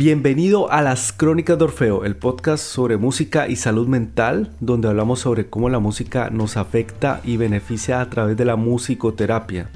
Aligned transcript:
Bienvenido 0.00 0.72
a 0.72 0.80
las 0.80 1.12
Crónicas 1.12 1.58
de 1.58 1.64
Orfeo, 1.64 2.06
el 2.06 2.16
podcast 2.16 2.64
sobre 2.64 2.96
música 2.96 3.48
y 3.48 3.56
salud 3.56 3.86
mental, 3.86 4.50
donde 4.58 4.88
hablamos 4.88 5.20
sobre 5.20 5.50
cómo 5.50 5.68
la 5.68 5.78
música 5.78 6.30
nos 6.30 6.56
afecta 6.56 7.20
y 7.22 7.36
beneficia 7.36 8.00
a 8.00 8.08
través 8.08 8.34
de 8.38 8.46
la 8.46 8.56
musicoterapia. 8.56 9.68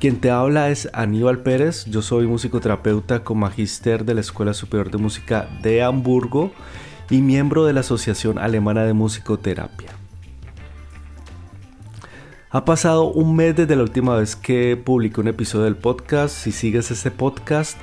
Quien 0.00 0.20
te 0.22 0.30
habla 0.30 0.70
es 0.70 0.88
Aníbal 0.94 1.40
Pérez, 1.40 1.84
yo 1.84 2.00
soy 2.00 2.26
musicoterapeuta 2.26 3.24
con 3.24 3.40
magíster 3.40 4.06
de 4.06 4.14
la 4.14 4.22
Escuela 4.22 4.54
Superior 4.54 4.90
de 4.90 4.96
Música 4.96 5.46
de 5.60 5.82
Hamburgo 5.82 6.50
y 7.10 7.20
miembro 7.20 7.66
de 7.66 7.74
la 7.74 7.80
Asociación 7.80 8.38
Alemana 8.38 8.84
de 8.84 8.94
Musicoterapia. 8.94 9.90
Ha 12.48 12.64
pasado 12.64 13.04
un 13.04 13.36
mes 13.36 13.54
desde 13.54 13.76
la 13.76 13.82
última 13.82 14.16
vez 14.16 14.34
que 14.34 14.78
publiqué 14.82 15.20
un 15.20 15.28
episodio 15.28 15.66
del 15.66 15.76
podcast. 15.76 16.34
Si 16.34 16.52
sigues 16.52 16.90
este 16.90 17.10
podcast, 17.10 17.76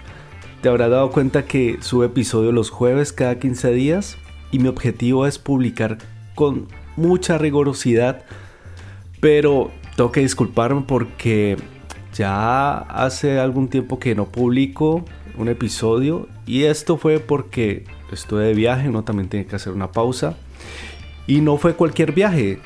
te 0.61 0.69
habrás 0.69 0.89
dado 0.89 1.11
cuenta 1.11 1.45
que 1.45 1.77
subo 1.81 2.03
episodio 2.03 2.51
los 2.51 2.69
jueves 2.69 3.13
cada 3.13 3.39
15 3.39 3.71
días 3.71 4.17
y 4.51 4.59
mi 4.59 4.67
objetivo 4.67 5.25
es 5.25 5.39
publicar 5.39 5.99
con 6.35 6.67
mucha 6.97 7.37
rigorosidad, 7.37 8.23
pero 9.21 9.71
tengo 9.95 10.11
que 10.11 10.21
disculparme 10.21 10.83
porque 10.85 11.57
ya 12.13 12.77
hace 12.77 13.39
algún 13.39 13.69
tiempo 13.69 13.99
que 13.99 14.15
no 14.15 14.25
publico 14.25 15.05
un 15.37 15.47
episodio 15.47 16.27
y 16.45 16.63
esto 16.63 16.97
fue 16.97 17.19
porque 17.19 17.85
estuve 18.11 18.43
de 18.43 18.53
viaje, 18.53 18.89
uno 18.89 19.03
también 19.03 19.29
tiene 19.29 19.45
que 19.45 19.55
hacer 19.55 19.71
una 19.71 19.91
pausa 19.91 20.35
y 21.25 21.39
no 21.41 21.57
fue 21.57 21.75
cualquier 21.75 22.11
viaje, 22.11 22.59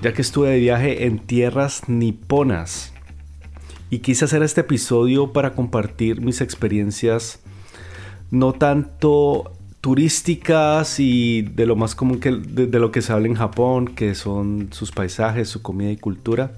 ya 0.00 0.12
que 0.12 0.22
estuve 0.22 0.50
de 0.50 0.58
viaje 0.58 1.06
en 1.06 1.18
tierras 1.18 1.88
niponas 1.88 2.91
y 3.92 3.98
quise 3.98 4.24
hacer 4.24 4.42
este 4.42 4.62
episodio 4.62 5.34
para 5.34 5.52
compartir 5.52 6.22
mis 6.22 6.40
experiencias 6.40 7.40
no 8.30 8.54
tanto 8.54 9.52
turísticas 9.82 10.98
y 10.98 11.42
de 11.42 11.66
lo 11.66 11.76
más 11.76 11.94
común 11.94 12.18
que 12.18 12.30
de, 12.30 12.78
lo 12.78 12.90
que 12.90 13.02
se 13.02 13.12
habla 13.12 13.26
en 13.26 13.34
Japón, 13.34 13.88
que 13.88 14.14
son 14.14 14.70
sus 14.72 14.92
paisajes, 14.92 15.50
su 15.50 15.60
comida 15.60 15.90
y 15.90 15.98
cultura, 15.98 16.52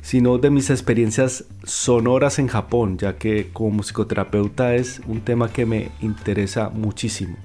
sino 0.00 0.38
de 0.38 0.48
mis 0.48 0.70
experiencias 0.70 1.44
sonoras 1.64 2.38
en 2.38 2.48
Japón, 2.48 2.96
ya 2.96 3.18
que 3.18 3.50
como 3.52 3.72
musicoterapeuta 3.72 4.74
es 4.74 5.02
un 5.06 5.20
tema 5.20 5.52
que 5.52 5.66
me 5.66 5.90
interesa 6.00 6.70
muchísimo. 6.70 7.36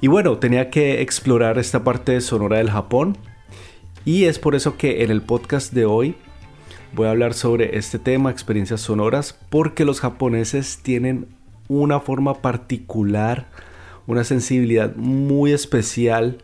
Y 0.00 0.08
bueno, 0.08 0.36
tenía 0.38 0.68
que 0.68 1.00
explorar 1.00 1.58
esta 1.58 1.84
parte 1.84 2.20
sonora 2.22 2.58
del 2.58 2.72
Japón 2.72 3.16
y 4.04 4.24
es 4.24 4.40
por 4.40 4.56
eso 4.56 4.76
que 4.76 5.04
en 5.04 5.12
el 5.12 5.22
podcast 5.22 5.72
de 5.72 5.84
hoy 5.84 6.16
Voy 6.94 7.06
a 7.06 7.10
hablar 7.10 7.32
sobre 7.32 7.78
este 7.78 7.98
tema, 7.98 8.30
experiencias 8.30 8.82
sonoras, 8.82 9.38
porque 9.48 9.86
los 9.86 10.00
japoneses 10.00 10.80
tienen 10.82 11.26
una 11.66 12.00
forma 12.00 12.42
particular, 12.42 13.48
una 14.06 14.24
sensibilidad 14.24 14.94
muy 14.94 15.52
especial 15.52 16.38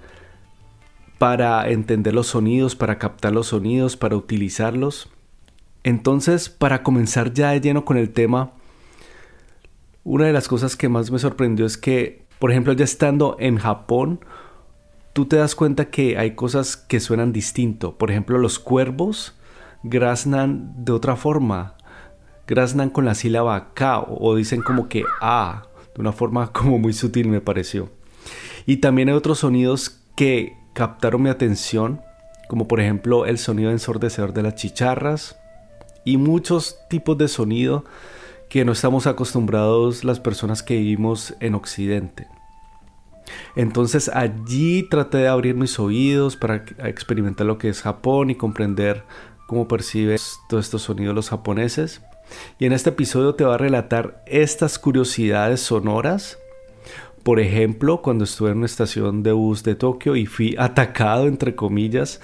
para 1.18 1.68
entender 1.68 2.14
los 2.14 2.28
sonidos, 2.28 2.76
para 2.76 2.98
captar 2.98 3.34
los 3.34 3.48
sonidos, 3.48 3.98
para 3.98 4.16
utilizarlos. 4.16 5.10
Entonces, 5.84 6.48
para 6.48 6.82
comenzar 6.82 7.34
ya 7.34 7.50
de 7.50 7.60
lleno 7.60 7.84
con 7.84 7.98
el 7.98 8.08
tema, 8.08 8.52
una 10.02 10.24
de 10.24 10.32
las 10.32 10.48
cosas 10.48 10.76
que 10.76 10.88
más 10.88 11.10
me 11.10 11.18
sorprendió 11.18 11.66
es 11.66 11.76
que, 11.76 12.24
por 12.38 12.50
ejemplo, 12.50 12.72
ya 12.72 12.84
estando 12.84 13.36
en 13.38 13.58
Japón, 13.58 14.20
tú 15.12 15.26
te 15.26 15.36
das 15.36 15.54
cuenta 15.54 15.90
que 15.90 16.16
hay 16.16 16.30
cosas 16.30 16.78
que 16.78 17.00
suenan 17.00 17.34
distinto. 17.34 17.98
Por 17.98 18.10
ejemplo, 18.10 18.38
los 18.38 18.58
cuervos 18.58 19.37
graznan 19.82 20.84
de 20.84 20.92
otra 20.92 21.16
forma. 21.16 21.74
Graznan 22.46 22.90
con 22.90 23.04
la 23.04 23.14
sílaba 23.14 23.74
K 23.74 24.00
o 24.00 24.34
dicen 24.34 24.62
como 24.62 24.88
que 24.88 25.04
A, 25.20 25.64
de 25.94 26.00
una 26.00 26.12
forma 26.12 26.52
como 26.52 26.78
muy 26.78 26.92
sutil 26.92 27.28
me 27.28 27.40
pareció. 27.40 27.90
Y 28.66 28.78
también 28.78 29.08
hay 29.08 29.14
otros 29.14 29.40
sonidos 29.40 30.00
que 30.16 30.56
captaron 30.72 31.22
mi 31.22 31.30
atención, 31.30 32.00
como 32.48 32.68
por 32.68 32.80
ejemplo 32.80 33.26
el 33.26 33.38
sonido 33.38 33.70
ensordecedor 33.70 34.32
de 34.32 34.42
las 34.42 34.54
chicharras 34.54 35.38
y 36.04 36.16
muchos 36.16 36.76
tipos 36.88 37.18
de 37.18 37.28
sonido 37.28 37.84
que 38.48 38.64
no 38.64 38.72
estamos 38.72 39.06
acostumbrados 39.06 40.04
las 40.04 40.20
personas 40.20 40.62
que 40.62 40.78
vivimos 40.78 41.34
en 41.40 41.54
Occidente. 41.54 42.28
Entonces 43.56 44.08
allí 44.08 44.88
traté 44.88 45.18
de 45.18 45.28
abrir 45.28 45.54
mis 45.54 45.78
oídos 45.78 46.36
para 46.36 46.64
experimentar 46.84 47.46
lo 47.46 47.58
que 47.58 47.68
es 47.68 47.82
Japón 47.82 48.30
y 48.30 48.34
comprender 48.34 49.04
cómo 49.48 49.66
percibes 49.66 50.40
todos 50.46 50.66
estos 50.66 50.82
sonidos 50.82 51.14
los 51.14 51.30
japoneses. 51.30 52.02
Y 52.58 52.66
en 52.66 52.74
este 52.74 52.90
episodio 52.90 53.34
te 53.34 53.44
va 53.44 53.54
a 53.54 53.58
relatar 53.58 54.22
estas 54.26 54.78
curiosidades 54.78 55.60
sonoras. 55.60 56.38
Por 57.22 57.40
ejemplo, 57.40 58.02
cuando 58.02 58.24
estuve 58.24 58.50
en 58.50 58.58
una 58.58 58.66
estación 58.66 59.22
de 59.22 59.32
bus 59.32 59.62
de 59.62 59.74
Tokio 59.74 60.16
y 60.16 60.26
fui 60.26 60.54
atacado, 60.58 61.26
entre 61.26 61.54
comillas, 61.54 62.20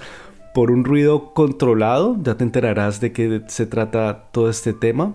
por 0.52 0.70
un 0.70 0.84
ruido 0.84 1.32
controlado, 1.32 2.14
ya 2.20 2.36
te 2.36 2.44
enterarás 2.44 3.00
de 3.00 3.12
qué 3.12 3.40
se 3.48 3.64
trata 3.64 4.28
todo 4.30 4.50
este 4.50 4.74
tema. 4.74 5.14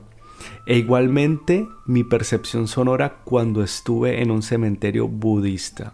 E 0.66 0.78
igualmente 0.78 1.68
mi 1.86 2.04
percepción 2.04 2.68
sonora 2.68 3.18
cuando 3.24 3.62
estuve 3.62 4.24
en 4.24 4.32
un 4.32 4.42
cementerio 4.42 5.08
budista. 5.08 5.94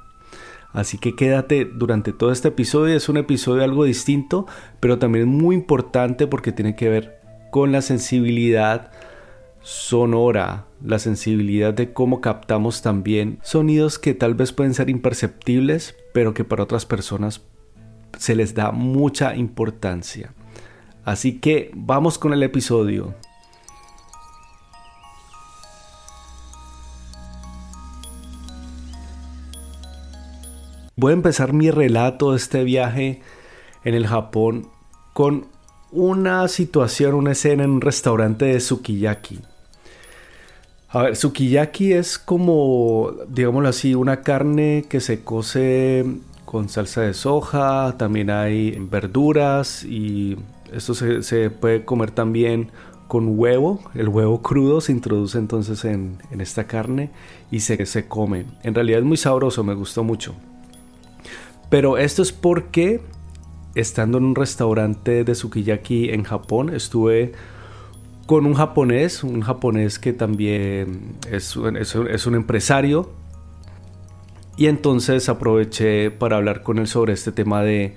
Así 0.75 0.97
que 0.97 1.15
quédate 1.15 1.63
durante 1.63 2.11
todo 2.11 2.33
este 2.33 2.49
episodio. 2.49 2.97
Es 2.97 3.07
un 3.07 3.15
episodio 3.15 3.63
algo 3.63 3.85
distinto, 3.85 4.45
pero 4.81 4.99
también 4.99 5.27
muy 5.27 5.55
importante 5.55 6.27
porque 6.27 6.51
tiene 6.51 6.75
que 6.75 6.89
ver 6.89 7.21
con 7.49 7.71
la 7.71 7.81
sensibilidad 7.81 8.91
sonora, 9.61 10.65
la 10.83 10.99
sensibilidad 10.99 11.73
de 11.73 11.93
cómo 11.93 12.19
captamos 12.19 12.81
también 12.81 13.39
sonidos 13.41 13.97
que 13.97 14.13
tal 14.13 14.35
vez 14.35 14.51
pueden 14.51 14.73
ser 14.73 14.89
imperceptibles, 14.89 15.95
pero 16.13 16.33
que 16.33 16.43
para 16.43 16.63
otras 16.63 16.85
personas 16.85 17.41
se 18.19 18.35
les 18.35 18.53
da 18.53 18.71
mucha 18.71 19.33
importancia. 19.35 20.33
Así 21.05 21.39
que 21.39 21.71
vamos 21.73 22.17
con 22.17 22.33
el 22.33 22.43
episodio. 22.43 23.15
Voy 30.97 31.11
a 31.11 31.13
empezar 31.13 31.51
mi 31.51 31.71
relato 31.71 32.31
de 32.31 32.37
este 32.37 32.63
viaje 32.63 33.19
en 33.83 33.95
el 33.95 34.07
Japón 34.07 34.69
con 35.11 35.47
una 35.91 36.47
situación, 36.47 37.15
una 37.15 37.33
escena 37.33 37.65
en 37.65 37.71
un 37.71 37.81
restaurante 37.81 38.45
de 38.45 38.61
sukiyaki. 38.61 39.41
A 40.87 41.03
ver, 41.03 41.17
sukiyaki 41.17 41.91
es 41.91 42.17
como, 42.17 43.11
digámoslo 43.27 43.67
así, 43.67 43.93
una 43.93 44.21
carne 44.21 44.85
que 44.87 45.01
se 45.01 45.21
cose 45.21 46.05
con 46.45 46.69
salsa 46.69 47.01
de 47.01 47.13
soja, 47.13 47.95
también 47.97 48.29
hay 48.29 48.77
verduras 48.79 49.83
y 49.83 50.37
esto 50.71 50.93
se, 50.93 51.49
puede 51.49 51.83
comer 51.83 52.11
también 52.11 52.71
con 53.09 53.37
huevo. 53.37 53.81
El 53.95 54.07
huevo 54.07 54.41
crudo 54.41 54.79
se 54.79 54.93
introduce 54.93 55.37
entonces 55.37 55.83
en, 55.83 56.19
esta 56.39 56.67
carne 56.67 57.09
y 57.51 57.59
se, 57.59 57.85
se 57.85 58.07
come. 58.07 58.45
En 58.63 58.73
realidad 58.73 58.99
es 58.99 59.05
muy 59.05 59.17
sabroso, 59.17 59.61
me 59.61 59.73
gustó 59.73 60.01
mucho. 60.05 60.35
Pero 61.69 61.97
esto 61.97 62.21
es 62.21 62.31
porque 62.31 63.01
estando 63.75 64.17
en 64.17 64.25
un 64.25 64.35
restaurante 64.35 65.23
de 65.23 65.35
sukiyaki 65.35 66.09
en 66.09 66.23
Japón, 66.23 66.73
estuve 66.73 67.33
con 68.25 68.45
un 68.45 68.55
japonés, 68.55 69.23
un 69.23 69.41
japonés 69.41 69.99
que 69.99 70.13
también 70.13 71.15
es, 71.29 71.55
un 71.55 72.35
empresario. 72.35 73.11
Y 74.57 74.67
entonces 74.67 75.27
aproveché 75.27 76.11
para 76.11 76.37
hablar 76.37 76.63
con 76.63 76.79
él 76.79 76.87
sobre 76.87 77.11
este 77.11 77.33
tema 77.33 77.61
de, 77.61 77.95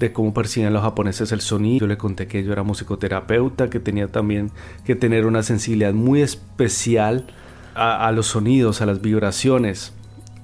de 0.00 0.12
cómo 0.12 0.34
perciben 0.34 0.72
los 0.72 0.82
japoneses 0.82 1.30
el 1.30 1.40
sonido. 1.40 1.80
Yo 1.80 1.86
le 1.86 1.96
conté 1.96 2.26
que 2.26 2.42
yo 2.42 2.52
era 2.52 2.64
musicoterapeuta, 2.64 3.70
que 3.70 3.78
tenía 3.78 4.08
también 4.08 4.50
que 4.84 4.96
tener 4.96 5.24
una 5.24 5.44
sensibilidad 5.44 5.94
muy 5.94 6.20
especial 6.20 7.26
a 7.76 8.10
los 8.10 8.26
sonidos, 8.26 8.82
a 8.82 8.86
las 8.86 9.00
vibraciones. 9.00 9.94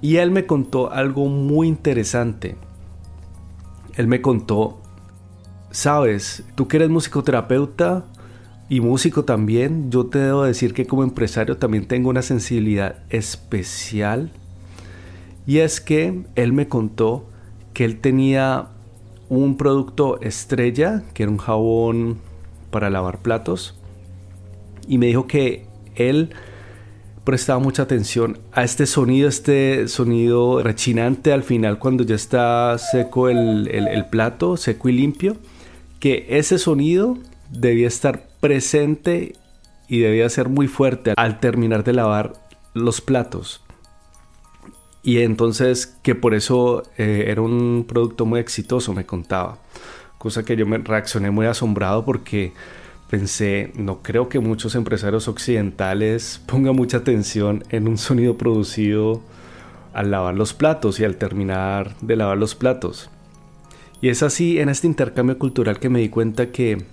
Y 0.01 0.17
él 0.19 0.31
me 0.31 0.47
contó 0.47 0.93
algo 0.93 1.27
muy 1.27 1.67
interesante 1.67 2.55
él 3.97 4.07
me 4.07 4.21
contó, 4.21 4.79
sabes, 5.71 6.45
tú 6.55 6.69
que 6.69 6.77
eres 6.77 6.91
musicoterapeuta 6.91 8.05
y 8.69 8.81
músico 8.81 9.25
también, 9.25 9.91
yo 9.91 10.07
te 10.07 10.19
debo 10.19 10.43
decir 10.43 10.75
que 10.75 10.87
como 10.87 11.03
empresario 11.03 11.57
también 11.57 11.87
tengo 11.87 12.11
una 12.11 12.23
sensibilidad 12.23 12.97
especial. 13.11 14.31
Y 15.47 15.59
es 15.59 15.81
que 15.81 16.25
él 16.35 16.53
me 16.53 16.69
contó 16.69 17.27
que 17.73 17.85
él 17.85 18.01
tenía 18.01 18.69
un 19.29 19.57
producto 19.57 20.21
estrella, 20.21 21.03
que 21.15 21.23
era 21.23 21.33
un 21.33 21.39
jabón 21.39 22.19
para 22.71 22.91
lavar 22.91 23.19
platos. 23.19 23.79
Y 24.89 24.99
me 24.99 25.07
dijo 25.07 25.27
que 25.27 25.67
él 25.95 26.31
prestaba 27.27 27.59
mucha 27.59 27.83
atención 27.83 28.39
a 28.53 28.63
este 28.63 28.87
sonido, 28.87 29.29
este 29.29 29.89
sonido 29.89 30.63
rechinante 30.63 31.33
al 31.33 31.43
final 31.43 31.81
cuando 31.81 32.05
ya 32.05 32.15
está 32.15 32.79
seco 32.79 33.29
el, 33.29 34.07
plato, 34.13 34.57
seco 34.57 34.89
y 34.89 34.93
limpio, 34.93 35.37
que 35.99 36.25
ese 36.31 36.57
sonido 36.59 37.19
debía 37.51 37.89
estar 37.89 38.29
presente 38.39 39.35
y 39.89 39.99
debía 39.99 40.29
ser 40.31 40.49
muy 40.49 40.69
fuerte 40.69 41.15
al 41.17 41.41
terminar 41.41 41.83
de 41.83 41.95
lavar 41.95 42.35
los 42.75 43.01
platos. 43.01 43.61
Y 45.03 45.19
entonces 45.19 45.99
que 46.05 46.15
por 46.15 46.33
eso 46.33 46.85
eh, 46.97 47.25
era 47.27 47.43
un 47.43 47.87
producto 47.89 48.25
muy 48.25 48.39
exitoso, 48.39 48.95
me 48.95 49.05
contaba. 49.05 49.59
Cosa 50.19 50.45
que 50.45 50.55
yo 50.55 50.65
me 50.65 50.79
reaccioné 50.79 51.33
muy 51.33 51.47
asombrado 51.47 52.05
porque 52.05 52.53
pensé, 53.09 53.73
no 53.77 54.03
creo 54.03 54.29
que 54.29 54.41
muchos 54.41 54.75
empresarios 54.75 55.29
occidentales 55.29 56.43
pongan 56.47 56.77
mucha 56.77 56.99
atención 56.99 57.65
en 57.71 57.89
un 57.89 57.99
sonido 57.99 58.37
producido 58.37 59.23
al 59.93 60.11
lavar 60.11 60.35
los 60.35 60.53
platos 60.53 61.01
y 61.01 61.05
al 61.05 61.17
terminar 61.17 61.95
de 62.01 62.17
lavar 62.17 62.37
los 62.37 62.55
platos. 62.55 63.11
Y 64.01 64.11
es 64.11 64.23
así 64.23 64.61
en 64.61 64.69
este 64.69 64.87
intercambio 64.87 65.39
cultural 65.39 65.79
que 65.79 65.89
me 65.89 66.01
di 66.01 66.11
cuenta 66.11 66.51
que 66.51 66.85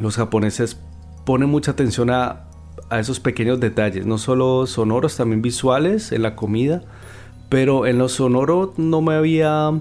los 0.00 0.16
japoneses 0.16 0.76
ponen 1.24 1.48
mucha 1.48 1.70
atención 1.70 2.10
a, 2.10 2.40
esos 2.90 3.18
pequeños 3.18 3.58
detalles, 3.60 4.06
no 4.06 4.18
solo 4.18 4.66
sonoros, 4.66 5.16
también 5.16 5.42
visuales 5.42 6.12
en 6.12 6.22
la 6.22 6.36
comida, 6.36 6.82
pero 7.48 7.86
en 7.86 7.98
lo 7.98 8.08
sonoro 8.08 8.74
no 8.76 9.00
me 9.00 9.14
había, 9.14 9.72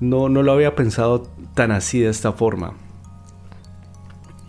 no, 0.00 0.28
no 0.28 0.42
lo 0.42 0.52
había 0.52 0.74
pensado 0.74 1.28
tan 1.54 1.70
así 1.70 2.00
de 2.00 2.10
esta 2.10 2.32
forma. 2.32 2.74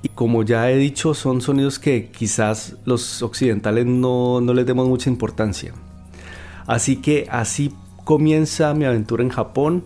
Y 0.07 0.09
como 0.15 0.43
ya 0.43 0.71
he 0.71 0.77
dicho, 0.77 1.13
son 1.13 1.41
sonidos 1.41 1.79
que 1.79 2.11
quizás 2.11 2.77
los 2.85 3.21
occidentales 3.21 3.85
no, 3.85 4.39
no 4.39 4.53
les 4.53 4.65
demos 4.65 4.87
mucha 4.87 5.09
importancia. 5.09 5.73
Así 6.65 6.95
que 6.95 7.27
así 7.29 7.73
comienza 8.05 8.73
mi 8.73 8.85
aventura 8.85 9.21
en 9.21 9.29
Japón 9.29 9.83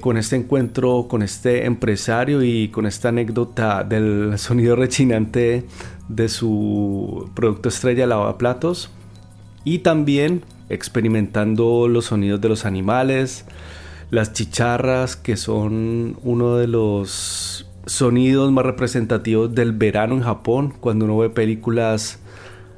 con 0.00 0.16
este 0.16 0.36
encuentro 0.36 1.06
con 1.06 1.22
este 1.22 1.66
empresario 1.66 2.42
y 2.42 2.68
con 2.68 2.86
esta 2.86 3.10
anécdota 3.10 3.84
del 3.84 4.32
sonido 4.38 4.74
rechinante 4.74 5.66
de 6.08 6.28
su 6.30 7.30
producto 7.34 7.68
estrella 7.68 8.06
lavaplatos 8.06 8.90
y 9.64 9.80
también 9.80 10.44
experimentando 10.70 11.88
los 11.88 12.06
sonidos 12.06 12.40
de 12.40 12.48
los 12.48 12.64
animales, 12.64 13.44
las 14.10 14.32
chicharras 14.32 15.14
que 15.14 15.36
son 15.36 16.16
uno 16.22 16.56
de 16.56 16.68
los 16.68 17.66
sonidos 17.86 18.52
más 18.52 18.64
representativos 18.64 19.54
del 19.54 19.72
verano 19.72 20.14
en 20.14 20.22
Japón 20.22 20.74
cuando 20.80 21.04
uno 21.04 21.18
ve 21.18 21.30
películas 21.30 22.20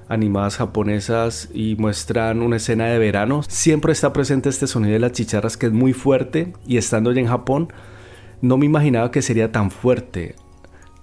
animadas 0.09 0.57
japonesas 0.57 1.49
y 1.53 1.77
muestran 1.77 2.43
una 2.43 2.57
escena 2.57 2.87
de 2.87 2.99
verano, 2.99 3.43
siempre 3.49 3.93
está 3.93 4.13
presente 4.13 4.49
este 4.49 4.67
sonido 4.67 4.93
de 4.93 4.99
las 4.99 5.13
chicharras 5.13 5.57
que 5.57 5.67
es 5.67 5.73
muy 5.73 5.93
fuerte 5.93 6.53
y 6.67 6.77
estando 6.77 7.13
ya 7.13 7.21
en 7.21 7.29
Japón 7.29 7.73
no 8.41 8.59
me 8.59 8.67
imaginaba 8.67 9.11
que 9.11 9.23
sería 9.23 9.53
tan 9.53 9.71
fuerte, 9.71 10.37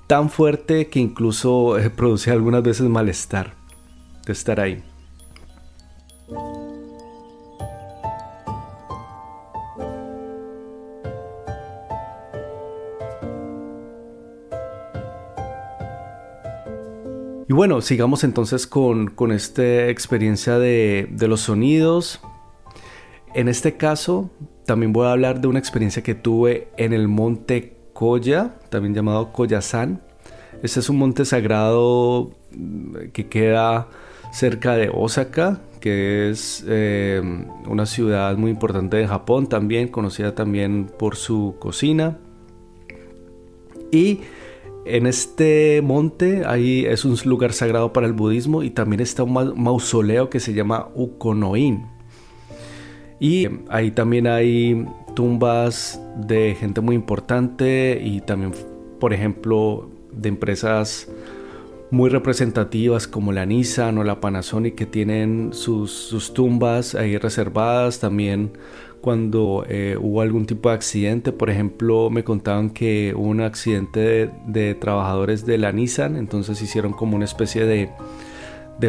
tan 0.07 0.30
fuerte 0.30 0.88
que 0.88 1.00
incluso 1.00 1.77
eh, 1.77 1.89
produce 1.89 2.31
algunas 2.31 2.62
veces 2.63 2.88
malestar 2.88 3.56
de 4.25 4.33
estar 4.33 4.59
ahí. 4.59 4.83
Y 17.51 17.53
bueno, 17.53 17.81
sigamos 17.81 18.24
entonces 18.24 18.65
con, 18.65 19.12
esta 19.33 19.89
experiencia 19.89 20.57
de, 20.57 21.09
los 21.27 21.42
sonidos. 21.42 22.21
En 23.33 23.50
este 23.50 23.75
caso, 23.75 24.30
también 24.65 24.94
voy 24.94 25.07
a 25.07 25.12
hablar 25.12 25.42
de 25.42 25.50
una 25.50 25.59
experiencia 25.59 26.01
que 26.01 26.15
tuve 26.15 26.69
en 26.77 26.94
el 26.94 27.09
monte 27.09 27.75
Koya, 27.92 28.56
también 28.69 28.95
llamado 28.95 29.33
Koyasan. 29.33 30.01
Este 30.63 30.80
es 30.80 30.89
un 30.89 30.98
monte 30.98 31.25
sagrado 31.25 32.31
mm, 32.56 33.09
que 33.12 33.27
queda 33.27 33.89
cerca 34.31 34.75
de 34.75 34.89
Osaka, 34.89 35.59
que 35.81 36.30
es 36.30 36.63
eh, 36.69 37.21
una 37.68 37.86
ciudad 37.86 38.38
muy 38.38 38.51
importante 38.51 38.95
de 38.95 39.07
Japón 39.09 39.48
también, 39.48 39.89
conocida 39.89 40.36
también 40.36 40.89
por 40.98 41.18
su 41.18 41.57
cocina. 41.59 42.18
Y 43.92 44.21
en 44.86 45.06
este 45.06 45.81
monte 45.83 46.44
ahí 46.45 46.86
es 46.86 47.06
un 47.06 47.16
lugar 47.25 47.54
sagrado 47.54 47.94
para 47.94 48.07
el 48.07 48.13
budismo 48.13 48.63
y 48.63 48.72
también 48.72 49.00
está 49.00 49.24
un 49.24 49.54
mausoleo 49.62 50.30
que 50.30 50.39
se 50.39 50.54
llama 50.54 50.89
Ukonoin. 50.95 51.86
Y 53.19 53.48
ahí 53.69 53.92
también 53.92 54.25
hay 54.25 54.86
tumbas 55.16 56.01
de 56.18 56.56
gente 56.60 56.81
muy 56.81 56.95
importante 56.95 58.01
y 58.04 58.22
también, 58.22 58.54
por 59.00 59.13
ejemplo, 59.13 59.92
de 60.12 60.30
empresas 60.30 61.07
muy 61.92 62.10
representativas 62.10 63.07
como 63.07 63.31
la 63.31 63.45
Nissan 63.45 63.98
o 63.98 64.04
la 64.04 64.22
Panasonic 64.22 64.75
que 64.75 64.86
tienen 64.86 65.54
sus, 65.54 65.92
sus 65.92 66.34
tumbas 66.34 66.95
ahí 66.95 67.18
reservadas. 67.18 68.00
También 68.00 68.54
cuando 69.01 69.65
eh, 69.68 69.98
hubo 70.00 70.21
algún 70.21 70.45
tipo 70.45 70.69
de 70.69 70.75
accidente. 70.75 71.31
Por 71.31 71.50
ejemplo, 71.50 72.09
me 72.09 72.24
contaban 72.24 72.69
que 72.69 73.13
hubo 73.15 73.27
un 73.27 73.42
accidente 73.42 74.30
de, 74.45 74.75
trabajadores 74.75 75.45
de 75.45 75.57
la 75.57 75.71
Nissan, 75.71 76.15
entonces 76.15 76.62
hicieron 76.62 76.94
como 76.94 77.15
una 77.15 77.25
especie 77.25 77.65
de, 77.65 77.89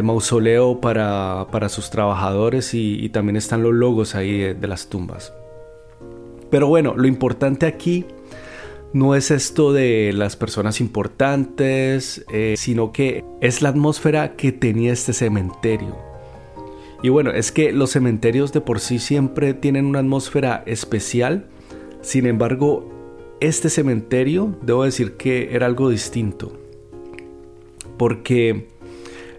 mausoleo 0.01 0.79
para, 0.79 1.69
sus 1.69 1.89
trabajadores 1.89 2.73
y, 2.73 3.09
también 3.09 3.35
están 3.35 3.63
los 3.63 3.73
logos 3.73 4.15
ahí 4.15 4.53
de, 4.53 4.67
las 4.67 4.87
tumbas. 4.87 5.33
Pero 6.49 6.67
bueno, 6.67 6.93
lo 6.95 7.07
importante 7.07 7.65
aquí 7.65 8.05
no 8.93 9.15
es 9.15 9.31
esto 9.31 9.73
de 9.73 10.13
las 10.13 10.35
personas 10.35 10.79
importantes, 10.79 12.23
eh, 12.31 12.53
sino 12.57 12.91
que 12.91 13.25
es 13.41 13.63
la 13.63 13.69
atmósfera 13.69 14.35
que 14.35 14.51
tenía 14.51 14.93
este 14.93 15.13
cementerio. 15.13 16.12
Y 17.03 17.09
bueno, 17.09 17.31
es 17.31 17.51
que 17.51 17.73
los 17.73 17.91
cementerios 17.91 18.53
de 18.53 18.61
por 18.61 18.79
sí 18.79 18.97
siempre 18.97 19.53
tienen 19.53 19.85
una 19.85 19.99
atmósfera 19.99 20.63
especial. 20.65 21.47
Sin 22.01 22.25
embargo, 22.25 22.89
este 23.41 23.69
cementerio, 23.69 24.57
debo 24.61 24.85
decir 24.85 25.17
que 25.17 25.53
era 25.53 25.65
algo 25.65 25.89
distinto. 25.89 26.57
Porque 27.97 28.69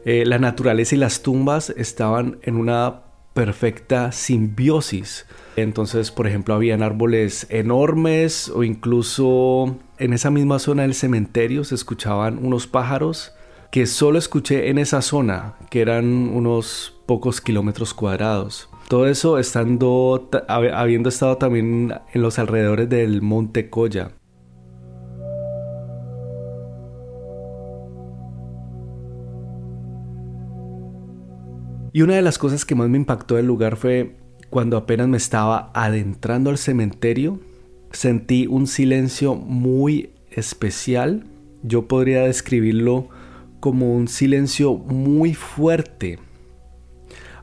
eh, 0.04 0.24
la 0.26 0.38
naturaleza 0.38 0.94
y 0.94 0.98
las 0.98 1.22
tumbas 1.22 1.70
estaban 1.70 2.38
en 2.42 2.56
una 2.56 3.00
perfecta 3.32 4.12
simbiosis. 4.12 5.24
Entonces, 5.56 6.10
por 6.10 6.26
ejemplo, 6.26 6.54
habían 6.54 6.82
árboles 6.82 7.46
enormes 7.48 8.50
o 8.50 8.62
incluso 8.62 9.78
en 9.98 10.12
esa 10.12 10.30
misma 10.30 10.58
zona 10.58 10.82
del 10.82 10.94
cementerio 10.94 11.64
se 11.64 11.76
escuchaban 11.76 12.44
unos 12.44 12.66
pájaros 12.66 13.32
que 13.70 13.86
solo 13.86 14.18
escuché 14.18 14.68
en 14.68 14.76
esa 14.76 15.00
zona, 15.00 15.54
que 15.70 15.80
eran 15.80 16.04
unos 16.28 16.93
pocos 17.06 17.40
kilómetros 17.40 17.94
cuadrados. 17.94 18.68
Todo 18.88 19.06
eso 19.06 19.38
estando, 19.38 20.28
habiendo 20.48 21.08
estado 21.08 21.38
también 21.38 21.94
en 22.12 22.22
los 22.22 22.38
alrededores 22.38 22.88
del 22.88 23.22
Monte 23.22 23.70
Coya. 23.70 24.12
Y 31.92 32.02
una 32.02 32.16
de 32.16 32.22
las 32.22 32.38
cosas 32.38 32.64
que 32.64 32.74
más 32.74 32.88
me 32.88 32.98
impactó 32.98 33.36
del 33.36 33.46
lugar 33.46 33.76
fue 33.76 34.16
cuando 34.50 34.76
apenas 34.76 35.06
me 35.06 35.16
estaba 35.16 35.70
adentrando 35.74 36.50
al 36.50 36.58
cementerio, 36.58 37.38
sentí 37.92 38.46
un 38.48 38.66
silencio 38.66 39.34
muy 39.36 40.10
especial. 40.30 41.24
Yo 41.62 41.88
podría 41.88 42.22
describirlo 42.22 43.08
como 43.60 43.94
un 43.94 44.08
silencio 44.08 44.74
muy 44.74 45.34
fuerte. 45.34 46.18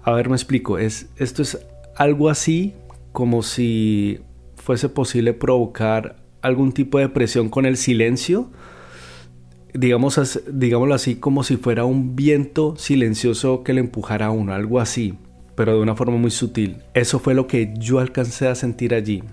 A 0.03 0.11
ver, 0.13 0.29
me 0.29 0.35
explico. 0.35 0.77
Es, 0.77 1.09
esto 1.17 1.41
es 1.41 1.59
algo 1.95 2.29
así 2.29 2.73
como 3.11 3.43
si 3.43 4.19
fuese 4.55 4.89
posible 4.89 5.33
provocar 5.33 6.17
algún 6.41 6.71
tipo 6.71 6.99
de 6.99 7.09
presión 7.09 7.49
con 7.49 7.65
el 7.65 7.77
silencio. 7.77 8.49
Digamos, 9.73 10.41
digámoslo 10.51 10.93
así, 10.93 11.15
como 11.15 11.43
si 11.43 11.57
fuera 11.57 11.85
un 11.85 12.15
viento 12.15 12.75
silencioso 12.77 13.63
que 13.63 13.73
le 13.73 13.79
empujara 13.79 14.27
a 14.27 14.31
uno, 14.31 14.53
algo 14.53 14.79
así, 14.79 15.13
pero 15.55 15.75
de 15.75 15.81
una 15.81 15.95
forma 15.95 16.17
muy 16.17 16.31
sutil. 16.31 16.77
Eso 16.93 17.19
fue 17.19 17.33
lo 17.33 17.47
que 17.47 17.73
yo 17.77 17.99
alcancé 17.99 18.47
a 18.47 18.55
sentir 18.55 18.93
allí. 18.93 19.23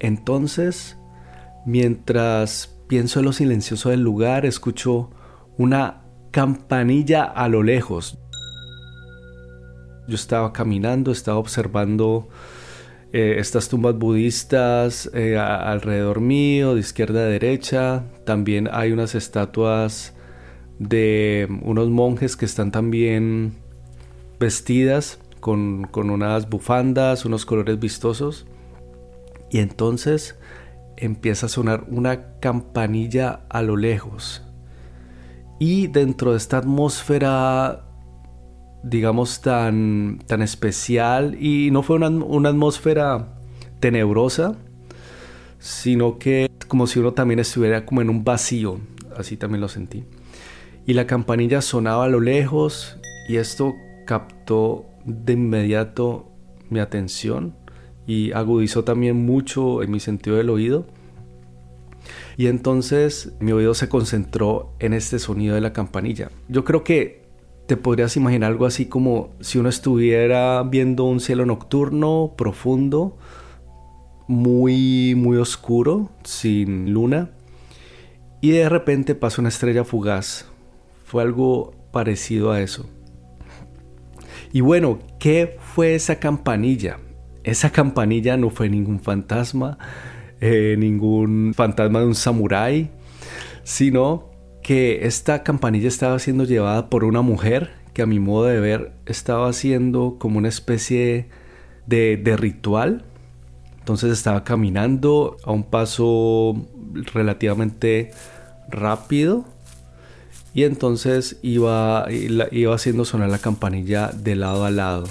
Entonces, 0.00 0.96
mientras 1.66 2.74
pienso 2.88 3.20
en 3.20 3.26
lo 3.26 3.32
silencioso 3.32 3.90
del 3.90 4.00
lugar, 4.00 4.44
escucho 4.44 5.10
una 5.56 6.02
campanilla 6.30 7.22
a 7.22 7.48
lo 7.48 7.62
lejos. 7.62 8.18
Yo 10.06 10.14
estaba 10.14 10.52
caminando, 10.52 11.12
estaba 11.12 11.38
observando 11.38 12.28
eh, 13.12 13.36
estas 13.38 13.68
tumbas 13.68 13.96
budistas 13.96 15.08
eh, 15.14 15.38
alrededor 15.38 16.20
mío, 16.20 16.74
de 16.74 16.80
izquierda 16.80 17.20
a 17.20 17.26
derecha. 17.26 18.04
También 18.26 18.68
hay 18.72 18.92
unas 18.92 19.14
estatuas 19.14 20.14
de 20.78 21.46
unos 21.62 21.88
monjes 21.90 22.36
que 22.36 22.44
están 22.44 22.72
también 22.72 23.54
vestidas 24.40 25.20
con, 25.38 25.84
con 25.84 26.10
unas 26.10 26.50
bufandas, 26.50 27.24
unos 27.24 27.46
colores 27.46 27.78
vistosos. 27.78 28.46
Y 29.50 29.60
entonces 29.60 30.36
empieza 30.96 31.46
a 31.46 31.48
sonar 31.48 31.86
una 31.88 32.38
campanilla 32.40 33.46
a 33.48 33.62
lo 33.62 33.76
lejos. 33.76 34.42
Y 35.60 35.86
dentro 35.86 36.32
de 36.32 36.38
esta 36.38 36.58
atmósfera 36.58 37.84
digamos, 38.84 39.40
tan, 39.40 40.20
tan 40.26 40.42
especial 40.42 41.36
y 41.42 41.70
no 41.70 41.82
fue 41.82 41.96
una, 41.96 42.08
una 42.08 42.50
atmósfera 42.50 43.38
tenebrosa, 43.80 44.56
sino 45.58 46.18
que 46.18 46.50
como 46.68 46.86
si 46.86 46.98
uno 46.98 47.12
también 47.12 47.40
estuviera 47.40 47.86
como 47.86 48.02
en 48.02 48.10
un 48.10 48.24
vacío, 48.24 48.78
así 49.16 49.36
también 49.36 49.62
lo 49.62 49.68
sentí. 49.68 50.04
Y 50.86 50.92
la 50.92 51.06
campanilla 51.06 51.62
sonaba 51.62 52.04
a 52.04 52.08
lo 52.08 52.20
lejos 52.20 52.98
y 53.26 53.36
esto 53.36 53.74
captó 54.06 54.84
de 55.06 55.32
inmediato 55.32 56.30
mi 56.68 56.78
atención 56.80 57.56
y 58.06 58.32
agudizó 58.32 58.84
también 58.84 59.24
mucho 59.24 59.82
en 59.82 59.90
mi 59.90 60.00
sentido 60.00 60.36
del 60.36 60.50
oído. 60.50 60.86
Y 62.36 62.48
entonces 62.48 63.32
mi 63.40 63.52
oído 63.52 63.72
se 63.72 63.88
concentró 63.88 64.74
en 64.78 64.92
este 64.92 65.18
sonido 65.18 65.54
de 65.54 65.62
la 65.62 65.72
campanilla. 65.72 66.30
Yo 66.48 66.64
creo 66.64 66.84
que 66.84 67.23
te 67.66 67.76
podrías 67.76 68.16
imaginar 68.16 68.50
algo 68.50 68.66
así 68.66 68.86
como 68.86 69.30
si 69.40 69.58
uno 69.58 69.68
estuviera 69.68 70.62
viendo 70.62 71.04
un 71.04 71.20
cielo 71.20 71.46
nocturno 71.46 72.34
profundo, 72.36 73.16
muy 74.26 75.14
muy 75.14 75.36
oscuro, 75.38 76.10
sin 76.24 76.92
luna, 76.92 77.30
y 78.40 78.50
de 78.50 78.68
repente 78.68 79.14
pasa 79.14 79.40
una 79.40 79.48
estrella 79.48 79.84
fugaz. 79.84 80.46
Fue 81.04 81.22
algo 81.22 81.74
parecido 81.92 82.50
a 82.52 82.60
eso. 82.60 82.86
Y 84.52 84.60
bueno, 84.60 84.98
¿qué 85.18 85.56
fue 85.58 85.94
esa 85.94 86.20
campanilla? 86.20 86.98
Esa 87.42 87.70
campanilla 87.70 88.36
no 88.36 88.50
fue 88.50 88.68
ningún 88.68 89.00
fantasma, 89.00 89.78
eh, 90.40 90.76
ningún 90.78 91.52
fantasma 91.54 92.00
de 92.00 92.06
un 92.06 92.14
samurái, 92.14 92.90
sino 93.62 94.33
que 94.64 95.06
esta 95.06 95.42
campanilla 95.42 95.88
estaba 95.88 96.18
siendo 96.18 96.44
llevada 96.44 96.88
por 96.88 97.04
una 97.04 97.20
mujer 97.20 97.70
que 97.92 98.00
a 98.00 98.06
mi 98.06 98.18
modo 98.18 98.46
de 98.46 98.58
ver 98.58 98.92
estaba 99.04 99.46
haciendo 99.48 100.16
como 100.18 100.38
una 100.38 100.48
especie 100.48 101.28
de, 101.86 102.36
ritual. 102.38 103.04
Entonces 103.78 104.10
estaba 104.10 104.42
caminando 104.42 105.36
a 105.44 105.52
un 105.52 105.64
paso 105.64 106.66
relativamente 107.12 108.10
rápido 108.70 109.44
y 110.54 110.64
entonces 110.64 111.38
iba, 111.42 112.06
iba 112.10 112.74
haciendo 112.74 113.04
sonar 113.04 113.28
la 113.28 113.38
campanilla 113.38 114.12
de 114.14 114.34
lado 114.34 114.64
a 114.64 114.70
lado. 114.70 115.04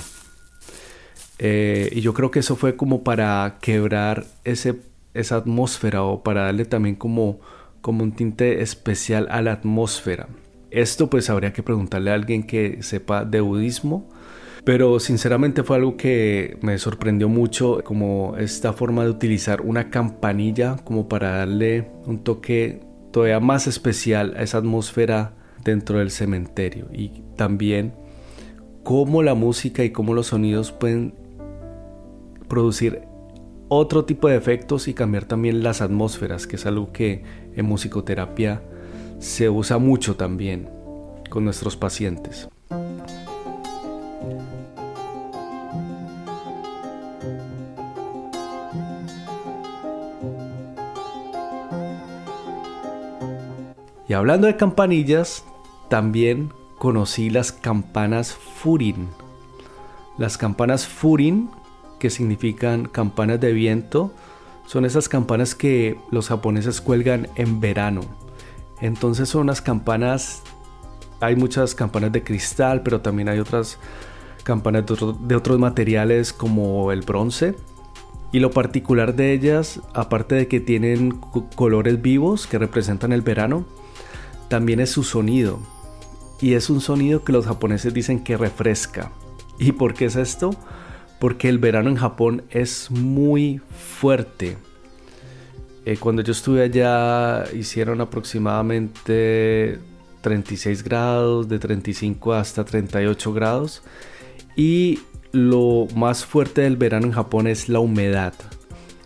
Eh, 1.38 1.90
y 1.92 2.02
yo 2.02 2.16
creo 2.16 2.32
que 2.32 2.40
eso 2.40 2.56
fue 2.56 2.76
como 2.76 3.04
para 3.04 3.60
quebrar 3.62 4.26
ese, 4.46 4.80
esa 5.14 5.36
atmósfera 5.36 6.02
o 6.02 6.24
para 6.24 6.46
darle 6.46 6.66
también 6.66 6.96
como, 6.96 7.40
como 7.84 8.04
un 8.04 8.14
tinte 8.14 8.62
especial 8.62 9.28
a 9.30 9.42
la 9.42 9.52
atmósfera. 9.52 10.30
Esto 10.72 11.10
pues 11.10 11.30
habría 11.30 11.52
que 11.52 11.62
preguntarle 11.62 12.12
a 12.12 12.14
alguien 12.16 12.44
que 12.44 12.82
sepa 12.82 13.26
de 13.26 13.42
budismo. 13.42 14.10
Pero 14.64 15.02
sinceramente 15.02 15.64
fue 15.64 15.76
algo 15.76 15.98
que 15.98 16.58
me 16.62 16.78
sorprendió 16.78 17.28
mucho, 17.28 17.82
como 17.84 18.38
esta 18.38 18.72
forma 18.72 19.04
de 19.04 19.10
utilizar 19.10 19.60
una 19.62 19.90
campanilla 19.90 20.78
como 20.86 21.10
para 21.10 21.36
darle 21.36 21.90
un 22.06 22.24
toque 22.24 22.80
todavía 23.12 23.42
más 23.42 23.68
especial 23.68 24.34
a 24.38 24.44
esa 24.44 24.60
atmósfera 24.60 25.34
dentro 25.66 26.00
del 26.00 26.10
cementerio 26.10 26.88
y 26.94 27.24
también 27.36 27.94
cómo 28.84 29.24
la 29.24 29.36
música 29.36 29.84
y 29.84 29.90
cómo 29.90 30.14
los 30.14 30.28
sonidos 30.28 30.72
pueden 30.72 31.14
producir 32.48 33.02
otro 33.68 34.06
tipo 34.06 34.28
de 34.28 34.36
efectos 34.36 34.88
y 34.88 34.94
cambiar 34.94 35.26
también 35.26 35.64
las 35.64 35.82
atmósferas, 35.82 36.48
que 36.48 36.58
es 36.58 36.66
algo 36.66 36.92
que 36.92 37.24
en 37.56 37.66
musicoterapia 37.66 38.62
se 39.20 39.50
usa 39.50 39.78
mucho 39.78 40.16
también 40.16 40.70
con 41.30 41.46
nuestros 41.46 41.76
pacientes. 41.76 42.48
Y 54.08 54.14
hablando 54.14 54.48
de 54.48 54.58
campanillas, 54.58 55.46
también 55.90 56.52
conocí 56.78 57.30
las 57.30 57.52
campanas 57.52 58.34
Furin. 58.34 59.08
Las 60.18 60.38
campanas 60.38 60.86
Furin, 60.86 61.50
que 61.98 62.10
significan 62.10 62.86
campanas 62.86 63.40
de 63.40 63.54
viento, 63.54 64.12
son 64.66 64.86
esas 64.86 65.10
campanas 65.10 65.56
que 65.56 66.00
los 66.12 66.30
japoneses 66.30 66.82
cuelgan 66.82 67.28
en 67.36 67.60
verano. 67.60 68.02
Entonces 68.82 69.30
son 69.30 69.42
unas 69.42 69.62
campanas, 69.62 70.42
hay 71.20 71.36
muchas 71.36 71.76
campanas 71.76 72.12
de 72.12 72.24
cristal, 72.24 72.82
pero 72.84 73.02
también 73.02 73.30
hay 73.30 73.40
otras 73.40 73.78
campanas 74.44 74.86
de, 74.86 75.36
otros 75.36 75.60
materiales 75.60 76.34
como 76.34 76.92
el 76.92 77.02
bronce. 77.02 77.56
Y 78.32 78.40
lo 78.40 78.52
particular 78.52 79.16
de 79.16 79.32
ellas, 79.32 79.80
aparte 79.94 80.36
de 80.36 80.48
que 80.48 80.60
tienen 80.60 81.20
colores 81.56 82.02
vivos 82.02 82.48
que 82.48 82.58
representan 82.58 83.14
el 83.14 83.22
verano, 83.22 83.64
también 84.50 84.80
es 84.80 84.90
su 84.90 85.04
sonido. 85.04 85.60
Y 86.42 86.56
es 86.56 86.70
un 86.70 86.82
sonido 86.82 87.24
que 87.24 87.32
los 87.32 87.46
japoneses 87.46 87.94
dicen 87.94 88.24
que 88.24 88.36
refresca. 88.36 89.12
¿Y 89.60 89.74
por 89.74 89.94
qué 89.94 90.06
es 90.06 90.16
esto? 90.16 90.56
Porque 91.24 91.48
el 91.48 91.58
verano 91.58 91.90
en 91.90 91.96
Japón 91.96 92.44
es 92.50 92.92
muy 92.92 93.62
fuerte. 93.70 94.58
Eh, 95.86 95.96
cuando 95.96 96.22
yo 96.22 96.34
estuve 96.34 96.64
allá 96.64 97.46
hicieron 97.54 98.02
aproximadamente 98.02 99.80
36 100.20 100.84
grados, 100.84 101.48
de 101.48 101.60
35 101.60 102.34
hasta 102.34 102.66
38 102.66 103.32
grados. 103.32 103.84
Y 104.58 105.00
lo 105.32 105.88
más 105.96 106.26
fuerte 106.26 106.60
del 106.60 106.76
verano 106.76 107.06
en 107.06 107.14
Japón 107.14 107.48
es 107.48 107.70
la 107.70 107.80
humedad. 107.80 108.34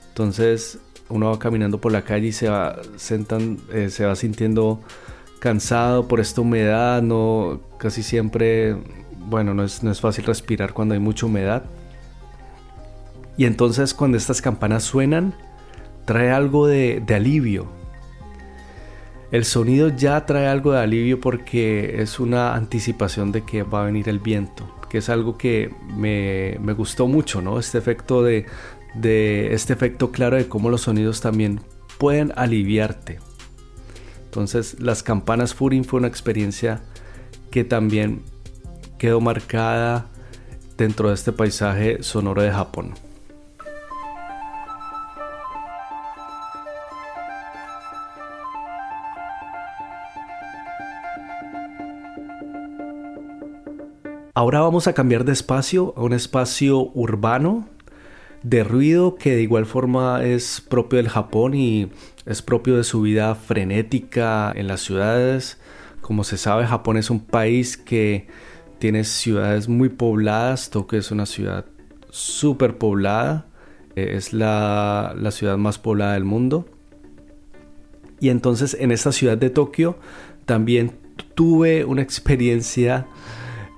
Entonces 0.08 0.80
uno 1.10 1.30
va 1.30 1.38
caminando 1.38 1.80
por 1.80 1.92
la 1.92 2.04
calle 2.04 2.30
y 2.30 2.32
se 2.32 2.50
va, 2.50 2.82
sentan, 2.96 3.60
eh, 3.72 3.92
se 3.92 4.08
va 4.08 4.16
sintiendo 4.16 4.80
cansado 5.38 6.08
por 6.08 6.20
esta 6.20 6.42
humedad, 6.42 7.04
no 7.04 7.62
casi 7.78 8.02
siempre, 8.02 8.76
bueno, 9.20 9.54
no 9.54 9.64
es, 9.64 9.84
no 9.84 9.92
es 9.92 10.02
fácil 10.02 10.26
respirar 10.26 10.74
cuando 10.74 10.96
hay 10.96 11.00
mucha 11.00 11.28
humedad. 11.28 11.62
Y 13.38 13.46
entonces 13.46 13.94
cuando 13.94 14.18
estas 14.18 14.42
campanas 14.42 14.84
suenan, 14.84 15.36
trae 16.06 16.32
algo 16.32 16.68
de, 16.68 17.04
alivio. 17.14 17.68
El 19.32 19.46
sonido 19.46 19.90
ya 19.90 20.26
trae 20.26 20.48
algo 20.48 20.72
de 20.72 20.80
alivio 20.80 21.20
porque 21.20 22.02
es 22.02 22.20
una 22.20 22.56
anticipación 22.56 23.32
de 23.32 23.44
que 23.44 23.64
va 23.64 23.84
a 23.84 23.86
venir 23.86 24.10
el 24.10 24.20
viento, 24.20 24.74
que 24.90 25.00
es 25.00 25.10
algo 25.10 25.38
que 25.38 25.74
me, 25.96 26.58
me 26.62 26.74
gustó 26.74 27.08
mucho, 27.08 27.42
¿no? 27.42 27.60
Este 27.60 27.78
efecto 27.78 28.24
de, 28.24 28.46
de 28.96 29.54
este 29.54 29.74
efecto 29.74 30.12
claro 30.12 30.38
de 30.38 30.48
cómo 30.48 30.70
los 30.70 30.82
sonidos 30.82 31.22
también 31.22 31.60
pueden 31.98 32.32
aliviarte. 32.36 33.20
Entonces 34.24 34.80
las 34.80 35.04
campanas 35.04 35.54
Furin 35.54 35.84
fue 35.84 36.00
una 36.00 36.08
experiencia 36.08 36.82
que 37.52 37.64
también 37.64 38.24
quedó 38.98 39.20
marcada 39.20 40.08
dentro 40.78 41.10
de 41.10 41.16
este 41.16 41.32
paisaje 41.34 42.02
sonoro 42.02 42.42
de 42.42 42.52
Japón. 42.52 42.94
Ahora 54.38 54.62
vamos 54.62 54.86
a 54.86 54.94
cambiar 54.94 55.26
de 55.26 55.32
espacio 55.32 55.96
a 55.98 56.04
un 56.04 56.14
espacio 56.14 56.92
urbano 56.94 57.68
de 58.44 58.64
ruido 58.64 59.16
que 59.16 59.36
de 59.36 59.42
igual 59.42 59.66
forma 59.66 60.24
es 60.24 60.62
propio 60.62 60.98
del 60.98 61.10
Japón 61.10 61.56
y 61.56 61.90
es 62.28 62.44
propio 62.44 62.78
de 62.78 62.84
su 62.84 63.02
vida 63.02 63.34
frenética 63.34 64.54
en 64.56 64.68
las 64.68 64.82
ciudades. 64.82 65.58
Como 66.02 66.24
se 66.24 66.38
sabe, 66.38 66.68
Japón 66.68 66.98
es 66.98 67.10
un 67.10 67.20
país 67.20 67.78
que 67.78 68.28
tiene 68.78 69.06
ciudades 69.06 69.70
muy 69.70 69.90
pobladas. 69.90 70.70
Tokio 70.70 71.00
es 71.00 71.10
una 71.10 71.26
ciudad 71.26 71.66
súper 72.12 72.78
poblada. 72.78 73.48
Eh, 73.96 74.12
es 74.18 74.34
la, 74.34 75.16
la 75.20 75.32
ciudad 75.32 75.58
más 75.58 75.80
poblada 75.80 76.14
del 76.14 76.26
mundo. 76.26 76.68
Y 78.20 78.30
entonces 78.30 78.78
en 78.80 78.92
esta 78.92 79.12
ciudad 79.12 79.40
de 79.40 79.50
Tokio 79.50 79.98
también 80.46 80.92
tuve 81.34 81.86
una 81.86 82.04
experiencia 82.04 83.08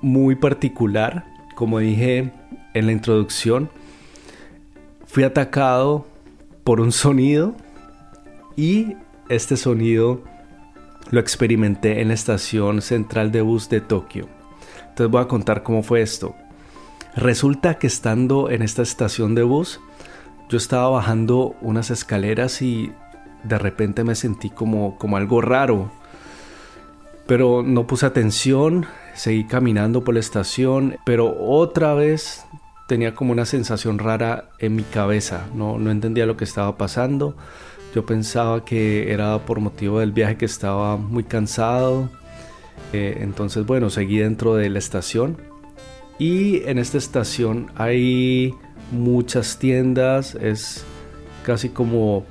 muy 0.02 0.36
particular. 0.36 1.26
Como 1.56 1.80
dije 1.80 2.32
en 2.74 2.86
la 2.86 2.92
introducción, 2.92 3.70
fui 5.06 5.24
atacado 5.24 6.08
por 6.64 6.80
un 6.80 6.92
sonido 6.92 7.56
y 8.56 8.96
este 9.30 9.58
sonido 9.58 10.22
lo 11.12 11.20
experimenté 11.20 12.02
en 12.02 12.10
la 12.10 12.14
estación 12.14 12.82
central 12.82 13.32
de 13.32 13.42
bus 13.42 13.70
de 13.70 13.82
Tokio. 13.82 14.28
Entonces 14.90 15.12
voy 15.12 15.22
a 15.22 15.28
contar 15.28 15.64
cómo 15.64 15.82
fue 15.84 16.02
esto. 16.02 16.36
Resulta 17.16 17.80
que 17.80 17.88
estando 17.88 18.50
en 18.50 18.62
esta 18.62 18.82
estación 18.82 19.34
de 19.34 19.44
bus, 19.44 19.80
yo 20.50 20.58
estaba 20.58 20.90
bajando 20.90 21.56
unas 21.62 21.90
escaleras 21.90 22.62
y 22.62 22.92
de 23.44 23.58
repente 23.58 24.04
me 24.04 24.16
sentí 24.16 24.50
como, 24.50 24.98
como 24.98 25.18
algo 25.18 25.42
raro. 25.42 25.92
Pero 27.26 27.64
no 27.64 27.88
puse 27.88 28.06
atención, 28.06 28.86
seguí 29.20 29.44
caminando 29.44 30.06
por 30.06 30.14
la 30.14 30.22
estación, 30.22 30.96
pero 31.04 31.36
otra 31.38 31.94
vez 31.94 32.46
tenía 32.88 33.16
como 33.16 33.34
una 33.34 33.44
sensación 33.44 34.00
rara 34.00 34.52
en 34.60 34.78
mi 34.78 34.84
cabeza, 34.84 35.46
no, 35.54 35.78
no 35.78 35.92
entendía 35.92 36.26
lo 36.26 36.38
que 36.38 36.46
estaba 36.46 36.78
pasando. 36.78 37.36
Yo 37.94 38.06
pensaba 38.06 38.64
que 38.64 39.12
era 39.12 39.38
por 39.40 39.60
motivo 39.60 40.00
del 40.00 40.14
viaje 40.14 40.38
que 40.38 40.46
estaba 40.46 40.96
muy 40.96 41.26
cansado. 41.26 42.10
Eh, 42.94 43.18
entonces, 43.20 43.66
bueno, 43.66 43.90
seguí 43.90 44.20
dentro 44.20 44.56
de 44.56 44.70
la 44.70 44.80
estación. 44.80 45.36
Y 46.18 46.64
en 46.64 46.78
esta 46.78 46.98
estación 46.98 47.72
hay 47.76 48.54
muchas 48.94 49.60
tiendas, 49.60 50.36
es 50.36 50.86
casi 51.44 51.68
como 51.68 52.24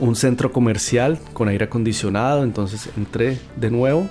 un 0.00 0.16
centro 0.16 0.50
comercial 0.50 1.20
con 1.34 1.48
aire 1.48 1.66
acondicionado, 1.66 2.42
entonces 2.42 2.88
entré 2.96 3.38
de 3.54 3.70
nuevo. 3.70 4.10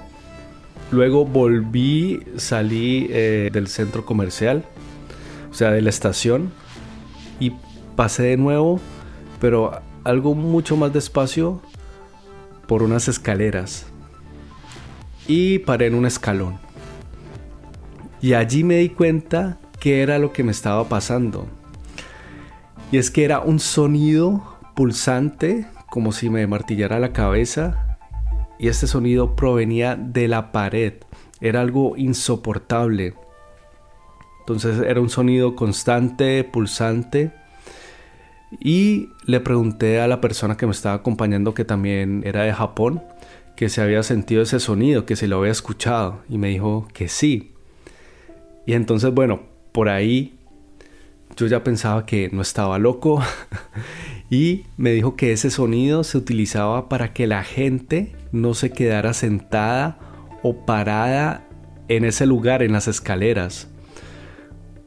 Luego 0.92 1.26
volví, 1.26 2.24
salí 2.38 3.08
eh, 3.12 3.50
del 3.54 3.68
centro 3.68 4.06
comercial, 4.06 4.66
o 5.52 5.54
sea, 5.54 5.72
de 5.72 5.82
la 5.82 5.90
estación, 5.90 6.52
y 7.40 7.54
pasé 7.96 8.24
de 8.24 8.38
nuevo, 8.38 8.80
pero 9.40 9.82
algo 10.04 10.34
mucho 10.34 10.78
más 10.78 10.92
despacio 10.92 11.62
por 12.68 12.82
unas 12.82 13.08
escaleras. 13.08 13.86
Y 15.28 15.60
paré 15.60 15.88
en 15.88 15.96
un 15.96 16.06
escalón. 16.08 16.58
Y 18.22 18.34
allí 18.34 18.64
me 18.64 18.78
di 18.78 18.90
cuenta 18.90 19.60
que 19.80 20.02
era 20.02 20.18
lo 20.18 20.34
que 20.34 20.44
me 20.44 20.52
estaba 20.52 20.90
pasando. 20.90 21.48
Y 22.92 22.98
es 22.98 23.12
que 23.12 23.24
era 23.24 23.40
un 23.40 23.60
sonido 23.60 24.58
pulsante 24.76 25.68
como 25.90 26.12
si 26.12 26.30
me 26.30 26.46
martillara 26.48 27.00
la 27.00 27.14
cabeza 27.14 27.89
y 28.60 28.68
este 28.68 28.86
sonido 28.86 29.36
provenía 29.36 29.96
de 29.96 30.28
la 30.28 30.52
pared. 30.52 30.96
Era 31.40 31.62
algo 31.62 31.96
insoportable. 31.96 33.16
Entonces 34.42 34.82
era 34.82 35.00
un 35.00 35.10
sonido 35.10 35.56
constante, 35.56 36.44
pulsante. 36.44 37.32
Y 38.60 39.10
le 39.26 39.40
pregunté 39.40 40.02
a 40.02 40.08
la 40.08 40.20
persona 40.20 40.58
que 40.58 40.66
me 40.66 40.74
estaba 40.74 40.96
acompañando, 40.96 41.54
que 41.54 41.64
también 41.64 42.24
era 42.26 42.44
de 42.44 42.54
Japón, 42.54 43.02
que 43.56 43.70
se 43.70 43.82
había 43.82 44.04
sentido 44.04 44.42
ese 44.42 44.60
sonido, 44.60 45.06
que 45.06 45.16
se 45.16 45.28
lo 45.28 45.38
había 45.38 45.52
escuchado. 45.52 46.20
Y 46.28 46.38
me 46.38 46.50
dijo 46.50 46.88
que 46.94 47.08
sí. 47.08 47.54
Y 48.66 48.74
entonces, 48.74 49.14
bueno, 49.14 49.44
por 49.72 49.88
ahí 49.88 50.38
yo 51.38 51.48
ya 51.48 51.64
pensaba 51.64 52.06
que 52.06 52.30
no 52.34 52.42
estaba 52.42 52.78
loco 52.78 53.24
y 54.30 54.66
me 54.78 54.92
dijo 54.92 55.16
que 55.16 55.32
ese 55.32 55.50
sonido 55.50 56.04
se 56.04 56.18
utilizaba 56.18 56.88
para 56.88 57.14
que 57.14 57.26
la 57.26 57.44
gente 57.44 58.16
no 58.32 58.54
se 58.54 58.72
quedara 58.72 59.14
sentada 59.14 59.98
o 60.44 60.66
parada 60.66 61.48
en 61.88 62.06
ese 62.06 62.26
lugar, 62.28 62.62
en 62.62 62.72
las 62.72 62.88
escaleras. 62.88 63.70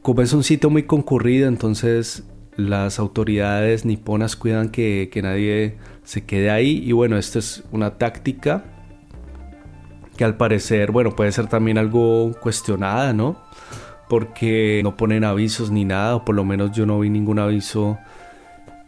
Como 0.01 0.21
es 0.21 0.31
un 0.33 0.43
sitio 0.43 0.69
muy 0.69 0.83
concurrido, 0.83 1.47
entonces 1.47 2.23
las 2.55 2.99
autoridades 2.99 3.83
niponas 3.85 4.35
cuidan 4.35 4.69
que, 4.69 5.09
nadie 5.21 5.77
se 6.03 6.25
quede 6.25 6.49
ahí. 6.49 6.81
Y 6.83 6.93
bueno, 6.93 7.17
esta 7.17 7.39
es 7.39 7.63
una 7.71 7.97
táctica 7.97 8.63
que 10.15 10.23
al 10.23 10.37
parecer, 10.37 10.91
bueno, 10.91 11.15
puede 11.15 11.31
ser 11.31 11.47
también 11.47 11.77
algo 11.77 12.31
cuestionada, 12.41 13.11
¿no? 13.13 13.41
Porque 14.07 14.81
no 14.83 14.95
ponen 14.95 15.23
avisos 15.25 15.71
ni 15.71 15.83
nada, 15.83 16.15
o 16.17 16.25
por 16.25 16.35
lo 16.35 16.45
menos 16.45 16.71
yo 16.71 16.85
no 16.85 16.99
vi 16.99 17.09
ningún 17.09 17.39
aviso 17.39 17.97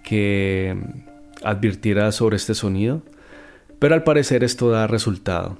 que 0.05 0.77
advirtiera 1.43 2.13
sobre 2.13 2.37
este 2.37 2.53
sonido, 2.53 3.01
pero 3.79 3.95
al 3.95 4.03
parecer 4.03 4.43
esto 4.45 4.69
da 4.69 4.87
resultado. 4.87 5.57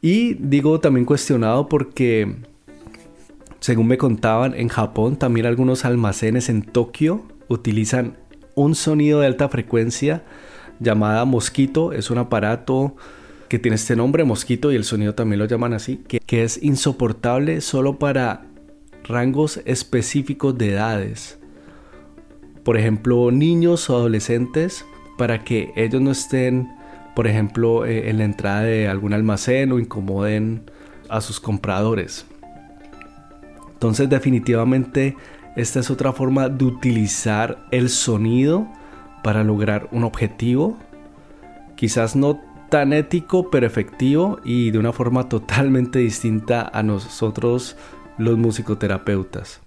Y 0.00 0.34
digo 0.34 0.78
también 0.78 1.06
cuestionado 1.06 1.68
porque, 1.68 2.36
según 3.58 3.88
me 3.88 3.98
contaban, 3.98 4.54
en 4.54 4.68
Japón 4.68 5.16
también 5.16 5.46
algunos 5.46 5.84
almacenes 5.84 6.48
en 6.48 6.62
Tokio 6.62 7.24
utilizan 7.48 8.18
un 8.54 8.74
sonido 8.74 9.20
de 9.20 9.26
alta 9.26 9.48
frecuencia 9.48 10.22
llamada 10.78 11.24
mosquito. 11.24 11.92
Es 11.92 12.10
un 12.10 12.18
aparato 12.18 12.94
que 13.48 13.58
tiene 13.58 13.76
este 13.76 13.96
nombre, 13.96 14.24
mosquito, 14.24 14.70
y 14.70 14.76
el 14.76 14.84
sonido 14.84 15.14
también 15.14 15.38
lo 15.38 15.46
llaman 15.46 15.72
así, 15.72 16.02
que, 16.06 16.20
que 16.20 16.44
es 16.44 16.62
insoportable 16.62 17.62
solo 17.62 17.98
para 17.98 18.44
rangos 19.08 19.60
específicos 19.64 20.58
de 20.58 20.72
edades 20.72 21.38
por 22.66 22.76
ejemplo, 22.76 23.30
niños 23.30 23.88
o 23.88 23.96
adolescentes 23.96 24.84
para 25.16 25.44
que 25.44 25.72
ellos 25.76 26.02
no 26.02 26.10
estén, 26.10 26.74
por 27.14 27.28
ejemplo, 27.28 27.86
eh, 27.86 28.10
en 28.10 28.18
la 28.18 28.24
entrada 28.24 28.62
de 28.62 28.88
algún 28.88 29.12
almacén 29.12 29.70
o 29.70 29.78
incomoden 29.78 30.68
a 31.08 31.20
sus 31.20 31.38
compradores. 31.38 32.26
Entonces 33.72 34.10
definitivamente 34.10 35.16
esta 35.54 35.78
es 35.78 35.92
otra 35.92 36.12
forma 36.12 36.48
de 36.48 36.64
utilizar 36.64 37.64
el 37.70 37.88
sonido 37.88 38.66
para 39.22 39.44
lograr 39.44 39.88
un 39.92 40.02
objetivo. 40.02 40.76
Quizás 41.76 42.16
no 42.16 42.40
tan 42.68 42.92
ético, 42.92 43.48
pero 43.48 43.64
efectivo 43.64 44.40
y 44.44 44.72
de 44.72 44.80
una 44.80 44.92
forma 44.92 45.28
totalmente 45.28 46.00
distinta 46.00 46.68
a 46.74 46.82
nosotros 46.82 47.76
los 48.18 48.36
musicoterapeutas. 48.36 49.60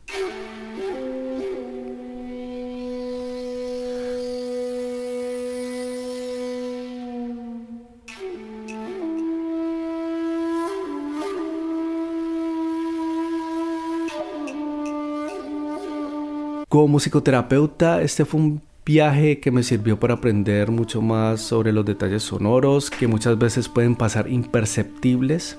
Como 16.79 16.93
musicoterapeuta, 16.93 18.01
este 18.01 18.23
fue 18.23 18.39
un 18.39 18.61
viaje 18.85 19.41
que 19.41 19.51
me 19.51 19.63
sirvió 19.63 19.99
para 19.99 20.13
aprender 20.13 20.71
mucho 20.71 21.01
más 21.01 21.41
sobre 21.41 21.73
los 21.73 21.83
detalles 21.83 22.23
sonoros 22.23 22.89
que 22.89 23.05
muchas 23.05 23.37
veces 23.37 23.67
pueden 23.67 23.97
pasar 23.97 24.29
imperceptibles. 24.29 25.57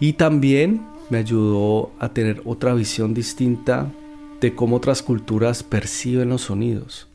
Y 0.00 0.12
también 0.12 0.82
me 1.08 1.16
ayudó 1.16 1.92
a 1.98 2.10
tener 2.10 2.42
otra 2.44 2.74
visión 2.74 3.14
distinta 3.14 3.90
de 4.42 4.54
cómo 4.54 4.76
otras 4.76 5.02
culturas 5.02 5.62
perciben 5.62 6.28
los 6.28 6.42
sonidos. 6.42 7.08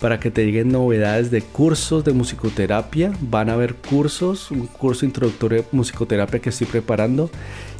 para 0.00 0.18
que 0.18 0.30
te 0.30 0.44
lleguen 0.44 0.72
novedades 0.72 1.30
de 1.30 1.42
cursos 1.42 2.04
de 2.04 2.12
musicoterapia. 2.12 3.12
Van 3.20 3.50
a 3.50 3.54
haber 3.54 3.74
cursos, 3.74 4.50
un 4.50 4.66
curso 4.66 5.04
introductorio 5.04 5.62
de 5.62 5.68
musicoterapia 5.72 6.40
que 6.40 6.48
estoy 6.48 6.66
preparando 6.66 7.30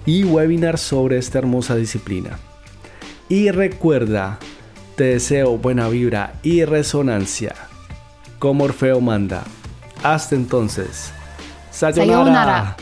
y 0.05 0.25
webinars 0.25 0.81
sobre 0.81 1.17
esta 1.17 1.39
hermosa 1.39 1.77
disciplina. 1.77 2.39
Y 3.29 3.51
recuerda, 3.51 4.39
te 4.97 5.05
deseo 5.05 5.59
buena 5.59 5.89
vibra 5.89 6.35
y 6.43 6.65
resonancia. 6.65 7.55
Como 8.39 8.65
Orfeo 8.65 9.01
manda. 9.01 9.45
Hasta 10.03 10.35
entonces. 10.35 11.13
Sayonara. 11.71 12.77